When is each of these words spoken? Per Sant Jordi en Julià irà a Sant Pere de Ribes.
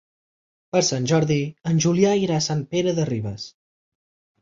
Per 0.75 0.81
Sant 0.87 1.05
Jordi 1.11 1.37
en 1.73 1.83
Julià 1.87 2.17
irà 2.25 2.41
a 2.41 2.47
Sant 2.49 2.67
Pere 2.75 2.99
de 3.01 3.09
Ribes. 3.15 3.51